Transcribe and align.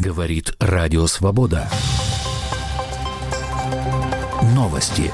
Говорит 0.00 0.54
Радио 0.60 1.08
Свобода. 1.08 1.68
Новости. 4.54 5.10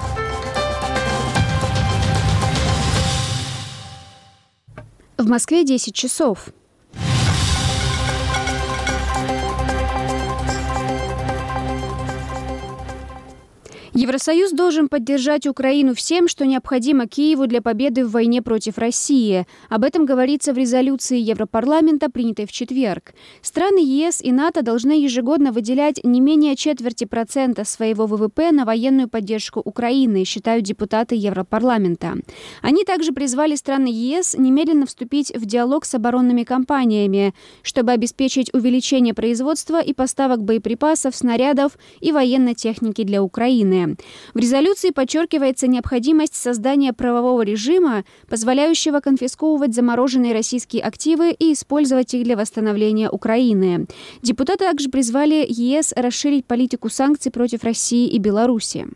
В 5.17 5.27
Москве 5.27 5.65
10 5.65 5.95
часов. 5.95 6.49
Евросоюз 13.97 14.51
должен 14.51 14.89
поддержать 14.89 15.47
Украину 15.47 15.95
всем, 15.95 16.27
что 16.27 16.45
необходимо 16.45 17.07
Киеву 17.07 17.47
для 17.47 17.63
победы 17.63 18.05
в 18.05 18.11
войне 18.11 18.43
против 18.43 18.77
России. 18.77 19.47
Об 19.69 19.85
этом 19.85 20.05
говорится 20.05 20.53
в 20.53 20.59
резолюции 20.59 21.17
Европарламента, 21.17 22.11
принятой 22.11 22.47
в 22.47 22.51
четверг. 22.51 23.15
Страны 23.41 23.79
ЕС 23.79 24.21
и 24.21 24.33
НАТО 24.33 24.63
должны 24.63 25.01
ежегодно 25.01 25.53
выделять 25.53 26.03
не 26.03 26.21
менее 26.21 26.57
четверти 26.57 27.05
процента 27.05 27.65
своего 27.65 28.07
ВВП 28.07 28.51
на 28.51 28.65
военную 28.65 29.09
поддержку 29.09 29.61
Украины, 29.65 30.25
считают 30.25 30.65
депутаты 30.65 31.15
Европарламента. 31.15 32.15
Они 32.63 32.83
также 32.83 33.13
призвали 33.13 33.55
страны 33.55 33.87
ЕС 33.93 34.35
немедленно 34.37 34.87
вступить 34.87 35.33
в 35.33 35.47
диалог 35.47 35.85
с 35.85 35.95
оборонными 35.95 36.43
компаниями, 36.43 37.33
чтобы 37.63 37.93
обеспечить 37.93 38.53
увеличение 38.53 39.15
производства 39.15 39.81
и 39.81 39.95
поставок 39.95 40.43
боеприпасов, 40.43 41.15
снарядов 41.15 41.79
и 42.01 42.11
военной 42.11 42.57
техники 42.57 43.05
для 43.05 43.23
Украины. 43.23 43.84
В 44.35 44.39
резолюции 44.39 44.91
подчеркивается 44.91 45.67
необходимость 45.67 46.35
создания 46.35 46.93
правового 46.93 47.43
режима, 47.43 48.05
позволяющего 48.29 49.01
конфисковывать 49.01 49.75
замороженные 49.75 50.33
российские 50.33 50.83
активы 50.83 51.31
и 51.31 51.53
использовать 51.53 52.15
их 52.15 52.25
для 52.25 52.37
восстановления 52.37 53.11
Украины. 53.11 53.87
Депутаты 54.23 54.65
также 54.65 54.89
призвали 54.89 55.45
ЕС 55.49 55.93
расширить 55.97 56.47
политику 56.47 56.89
санкций 56.89 57.31
против 57.31 57.65
России 57.65 58.09
и 58.09 58.19
Беларуси. 58.19 58.87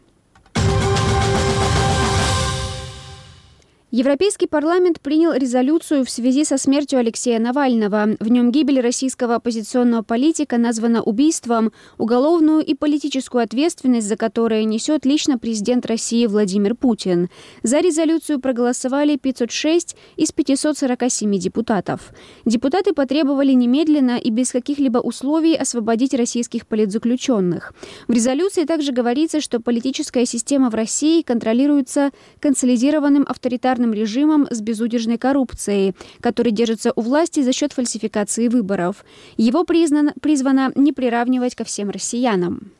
Европейский 3.90 4.46
парламент 4.46 5.00
принял 5.00 5.32
резолюцию 5.32 6.04
в 6.04 6.10
связи 6.10 6.44
со 6.44 6.58
смертью 6.58 6.98
Алексея 6.98 7.38
Навального. 7.38 8.16
В 8.20 8.28
нем 8.28 8.52
гибель 8.52 8.82
российского 8.82 9.36
оппозиционного 9.36 10.02
политика 10.02 10.58
названа 10.58 11.02
убийством, 11.02 11.72
уголовную 11.96 12.62
и 12.62 12.74
политическую 12.74 13.42
ответственность 13.42 14.06
за 14.06 14.18
которое 14.18 14.64
несет 14.64 15.06
лично 15.06 15.38
президент 15.38 15.86
России 15.86 16.26
Владимир 16.26 16.74
Путин. 16.74 17.30
За 17.62 17.80
резолюцию 17.80 18.40
проголосовали 18.40 19.16
506 19.16 19.96
из 20.18 20.32
547 20.32 21.38
депутатов. 21.38 22.12
Депутаты 22.44 22.92
потребовали 22.92 23.52
немедленно 23.52 24.18
и 24.18 24.28
без 24.28 24.52
каких-либо 24.52 24.98
условий 24.98 25.56
освободить 25.56 26.12
российских 26.12 26.66
политзаключенных. 26.66 27.72
В 28.06 28.12
резолюции 28.12 28.64
также 28.64 28.92
говорится, 28.92 29.40
что 29.40 29.60
политическая 29.60 30.26
система 30.26 30.68
в 30.68 30.74
России 30.74 31.22
контролируется 31.22 32.10
консолидированным 32.38 33.24
авторитарным 33.26 33.77
авторитарным 33.78 33.92
режимом 33.92 34.46
с 34.50 34.60
безудержной 34.60 35.18
коррупцией, 35.18 35.94
который 36.20 36.52
держится 36.52 36.92
у 36.96 37.00
власти 37.00 37.42
за 37.42 37.52
счет 37.52 37.72
фальсификации 37.72 38.48
выборов. 38.48 39.04
Его 39.36 39.64
признано, 39.64 40.12
призвано 40.20 40.72
не 40.74 40.92
приравнивать 40.92 41.54
ко 41.54 41.64
всем 41.64 41.90
россиянам. 41.90 42.72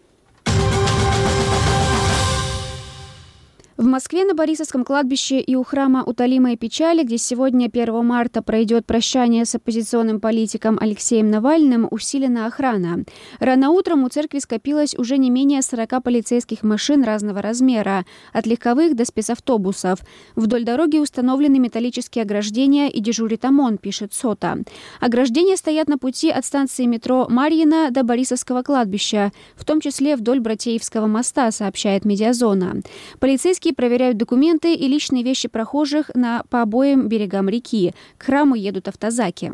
В 3.79 3.87
Москве 3.87 4.25
на 4.25 4.35
Борисовском 4.35 4.85
кладбище 4.85 5.39
и 5.39 5.55
у 5.55 5.63
храма 5.63 6.03
Утолимой 6.03 6.57
печали, 6.57 7.05
где 7.05 7.17
сегодня, 7.17 7.67
1 7.67 8.05
марта, 8.05 8.43
пройдет 8.43 8.87
прощание 8.87 9.45
с 9.45 9.55
оппозиционным 9.55 10.19
политиком 10.19 10.79
Алексеем 10.81 11.31
Навальным, 11.31 11.87
усилена 11.89 12.47
охрана. 12.47 13.05
Рано 13.39 13.71
утром 13.71 14.03
у 14.03 14.09
церкви 14.09 14.41
скопилось 14.41 14.97
уже 14.99 15.17
не 15.17 15.31
менее 15.31 15.63
40 15.63 16.03
полицейских 16.03 16.65
машин 16.65 17.05
разного 17.05 17.41
размера, 17.41 18.05
от 18.33 18.49
легковых 18.49 18.97
до 18.97 19.05
спецавтобусов. 19.05 20.01
Вдоль 20.35 20.65
дороги 20.65 20.99
установлены 20.99 21.61
металлические 21.61 22.23
ограждения 22.23 22.89
и 22.89 22.99
дежурит 22.99 23.45
ОМОН, 23.45 23.79
пишет 23.79 24.13
СОТа. 24.13 24.59
Ограждения 24.99 25.57
стоят 25.57 25.87
на 25.87 25.99
пути 25.99 26.31
от 26.31 26.45
станции 26.45 26.87
метро 26.87 27.29
Марьина 27.31 27.93
до 27.93 28.03
Борисовского 28.03 28.65
кладбища, 28.65 29.31
в 29.55 29.65
том 29.65 29.81
числе 29.81 30.17
вдоль 30.17 30.41
Братеевского 30.41 31.07
моста, 31.07 31.53
сообщает 31.53 32.05
Медиазона. 32.05 32.83
Полицейские 33.21 33.68
Полицейские 33.69 33.91
проверяют 33.91 34.17
документы 34.17 34.75
и 34.75 34.89
личные 34.89 35.23
вещи 35.23 35.47
прохожих 35.47 36.11
на, 36.15 36.43
по 36.49 36.63
обоим 36.63 37.09
берегам 37.09 37.51
реки. 37.51 37.93
К 38.17 38.25
храму 38.25 38.55
едут 38.55 38.89
автозаки. 38.89 39.53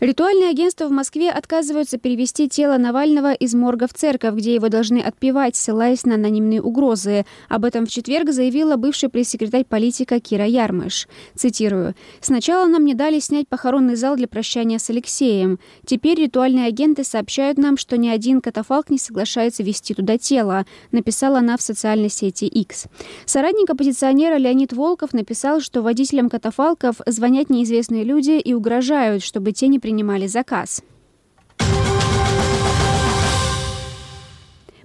Ритуальные 0.00 0.50
агентства 0.50 0.86
в 0.86 0.92
Москве 0.92 1.28
отказываются 1.28 1.98
перевести 1.98 2.48
тело 2.48 2.78
Навального 2.78 3.32
из 3.32 3.54
морга 3.54 3.88
в 3.88 3.94
церковь, 3.94 4.34
где 4.34 4.54
его 4.54 4.68
должны 4.68 5.00
отпевать, 5.00 5.56
ссылаясь 5.56 6.04
на 6.04 6.14
анонимные 6.14 6.62
угрозы. 6.62 7.26
Об 7.48 7.64
этом 7.64 7.84
в 7.84 7.90
четверг 7.90 8.30
заявила 8.30 8.76
бывший 8.76 9.08
пресс-секретарь 9.08 9.64
политика 9.64 10.20
Кира 10.20 10.46
Ярмыш. 10.46 11.08
Цитирую. 11.34 11.96
«Сначала 12.20 12.68
нам 12.68 12.84
не 12.84 12.94
дали 12.94 13.18
снять 13.18 13.48
похоронный 13.48 13.96
зал 13.96 14.14
для 14.14 14.28
прощания 14.28 14.78
с 14.78 14.88
Алексеем. 14.88 15.58
Теперь 15.84 16.20
ритуальные 16.20 16.66
агенты 16.66 17.02
сообщают 17.02 17.58
нам, 17.58 17.76
что 17.76 17.96
ни 17.96 18.08
один 18.08 18.40
катафалк 18.40 18.90
не 18.90 18.98
соглашается 18.98 19.64
вести 19.64 19.94
туда 19.94 20.16
тело», 20.16 20.64
написала 20.92 21.40
она 21.40 21.56
в 21.56 21.62
социальной 21.62 22.08
сети 22.08 22.44
X. 22.44 22.86
Соратник 23.26 23.68
оппозиционера 23.68 24.36
Леонид 24.36 24.72
Волков 24.72 25.12
написал, 25.12 25.60
что 25.60 25.82
водителям 25.82 26.30
катафалков 26.30 27.00
звонят 27.06 27.50
неизвестные 27.50 28.04
люди 28.04 28.38
и 28.38 28.54
угрожают, 28.54 29.24
чтобы 29.24 29.50
те 29.50 29.66
не 29.66 29.80
принимали 29.88 30.28
заказ. 30.28 30.82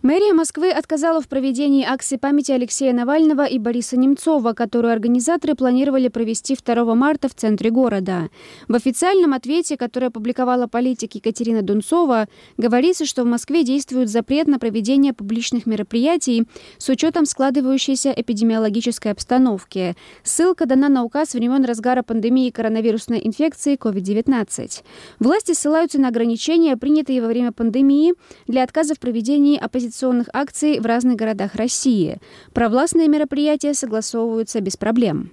Мэрия 0.04 0.34
Москвы 0.34 0.70
отказала 0.70 1.22
в 1.22 1.30
проведении 1.30 1.86
акции 1.86 2.18
памяти 2.18 2.52
Алексея 2.52 2.92
Навального 2.92 3.46
и 3.46 3.58
Бориса 3.58 3.96
Немцова, 3.96 4.52
которую 4.52 4.92
организаторы 4.92 5.56
планировали 5.56 6.10
провести 6.10 6.58
2 6.58 6.94
марта 6.94 7.30
в 7.30 7.34
центре 7.34 7.70
города. 7.70 8.28
В 8.68 8.76
официальном 8.76 9.34
ответе, 9.34 9.78
который 9.78 10.10
опубликовала 10.10 10.68
политик 10.68 11.16
Екатерина 11.16 11.62
Дунцова, 11.62 12.28
говорится, 12.58 13.06
что 13.06 13.24
в 13.24 13.28
Москве 13.28 13.64
действует 13.64 14.10
запрет 14.10 14.48
на 14.48 14.60
проведение 14.60 15.14
публичных 15.14 15.66
мероприятий 15.66 16.50
с 16.78 16.90
учетом 16.90 17.26
складывающейся 17.26 18.12
эпидемиологической 18.12 19.14
обстановки. 19.14 19.96
Ссылка 20.22 20.66
дана 20.66 20.90
на 20.90 21.06
указ 21.06 21.34
времен 21.34 21.64
разгара 21.64 22.04
пандемии 22.04 22.50
коронавирусной 22.50 23.22
инфекции 23.24 23.78
COVID-19. 23.78 24.84
Власти 25.20 25.54
ссылаются 25.54 25.98
на 25.98 26.10
ограничения, 26.10 26.76
принятые 26.76 27.22
во 27.22 27.30
время 27.30 27.54
пандемии, 27.54 28.16
для 28.48 28.64
отказа 28.64 28.96
в 28.96 29.00
проведении 29.00 29.58
оппозиционных 29.58 29.93
оппозиционных 29.94 30.28
акций 30.34 30.80
в 30.80 30.86
разных 30.86 31.16
городах 31.16 31.54
России. 31.56 32.18
Провластные 32.54 33.08
мероприятия 33.08 33.76
согласовываются 33.76 34.60
без 34.60 34.76
проблем. 34.76 35.32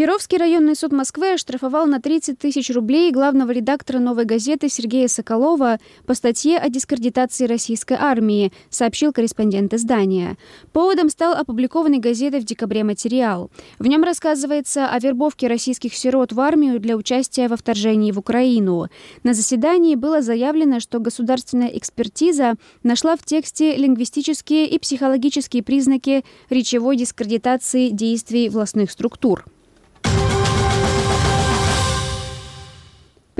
Перовский 0.00 0.38
районный 0.38 0.76
суд 0.76 0.92
Москвы 0.92 1.34
оштрафовал 1.34 1.84
на 1.84 2.00
30 2.00 2.38
тысяч 2.38 2.70
рублей 2.70 3.12
главного 3.12 3.50
редактора 3.50 3.98
«Новой 3.98 4.24
газеты» 4.24 4.70
Сергея 4.70 5.08
Соколова 5.08 5.78
по 6.06 6.14
статье 6.14 6.56
о 6.56 6.70
дискредитации 6.70 7.44
российской 7.44 7.98
армии, 8.00 8.50
сообщил 8.70 9.12
корреспондент 9.12 9.74
издания. 9.74 10.38
Поводом 10.72 11.10
стал 11.10 11.34
опубликованный 11.34 11.98
газетой 11.98 12.40
в 12.40 12.44
декабре 12.44 12.82
материал. 12.82 13.50
В 13.78 13.86
нем 13.88 14.02
рассказывается 14.02 14.88
о 14.88 14.98
вербовке 14.98 15.48
российских 15.48 15.94
сирот 15.94 16.32
в 16.32 16.40
армию 16.40 16.80
для 16.80 16.96
участия 16.96 17.46
во 17.46 17.58
вторжении 17.58 18.10
в 18.10 18.18
Украину. 18.18 18.86
На 19.22 19.34
заседании 19.34 19.96
было 19.96 20.22
заявлено, 20.22 20.80
что 20.80 20.98
государственная 20.98 21.68
экспертиза 21.68 22.54
нашла 22.82 23.16
в 23.16 23.24
тексте 23.26 23.76
лингвистические 23.76 24.66
и 24.66 24.78
психологические 24.78 25.62
признаки 25.62 26.24
речевой 26.48 26.96
дискредитации 26.96 27.90
действий 27.90 28.48
властных 28.48 28.90
структур. 28.92 29.44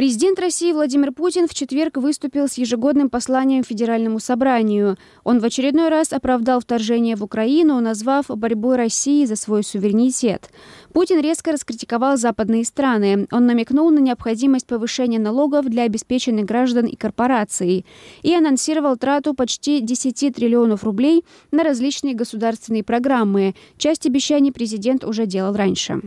Президент 0.00 0.40
России 0.40 0.72
Владимир 0.72 1.12
Путин 1.12 1.46
в 1.46 1.52
четверг 1.52 1.98
выступил 1.98 2.48
с 2.48 2.54
ежегодным 2.54 3.10
посланием 3.10 3.62
Федеральному 3.62 4.18
собранию. 4.18 4.96
Он 5.24 5.40
в 5.40 5.44
очередной 5.44 5.90
раз 5.90 6.14
оправдал 6.14 6.60
вторжение 6.60 7.16
в 7.16 7.22
Украину, 7.22 7.78
назвав 7.80 8.28
борьбой 8.28 8.76
России 8.76 9.26
за 9.26 9.36
свой 9.36 9.62
суверенитет. 9.62 10.48
Путин 10.94 11.20
резко 11.20 11.52
раскритиковал 11.52 12.16
западные 12.16 12.64
страны. 12.64 13.26
Он 13.30 13.44
намекнул 13.44 13.90
на 13.90 13.98
необходимость 13.98 14.66
повышения 14.66 15.18
налогов 15.18 15.66
для 15.66 15.82
обеспеченных 15.82 16.46
граждан 16.46 16.86
и 16.86 16.96
корпораций 16.96 17.84
и 18.22 18.34
анонсировал 18.34 18.96
трату 18.96 19.34
почти 19.34 19.82
10 19.82 20.34
триллионов 20.34 20.82
рублей 20.82 21.26
на 21.50 21.62
различные 21.62 22.14
государственные 22.14 22.84
программы. 22.84 23.54
Часть 23.76 24.06
обещаний 24.06 24.50
президент 24.50 25.04
уже 25.04 25.26
делал 25.26 25.54
раньше. 25.54 26.00